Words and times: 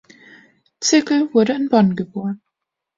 Zirkel 0.79 1.31
wurde 1.31 1.53
in 1.53 1.69
Bonn 1.69 1.95
geboren. 1.95 2.41